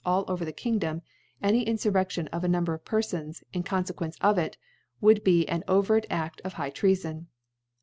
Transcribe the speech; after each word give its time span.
alk 0.03 0.21
(85; 0.23 0.27
all 0.29 0.33
over 0.33 0.43
the 0.45 0.51
Kingdom, 0.51 1.01
an^ 1.43 1.63
Infurfeo 1.67 2.09
tion 2.09 2.27
of 2.29 2.43
a 2.43 2.47
Number, 2.47 2.73
of 2.73 2.83
Perfons, 2.83 3.43
in 3.53 3.61
Con 3.61 3.83
fequcnce 3.83 4.17
of 4.19 4.39
it, 4.39 4.57
would 4.99 5.23
ba 5.23 5.47
an 5.47 5.63
overt 5.67 6.07
Aft 6.09 6.41
of 6.43 6.53
High 6.53 6.71
Treafon. 6.71 7.27